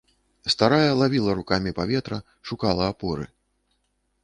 Старая 0.53 0.93
лавіла 1.01 1.35
рукамі 1.41 1.75
паветра, 1.81 2.17
шукала 2.51 2.83
апоры. 2.95 3.31